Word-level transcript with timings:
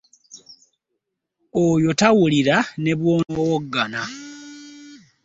Oyo 1.63 1.91
tawulira 2.01 2.57
ne 2.83 2.93
bw'onowoggana. 2.99 4.01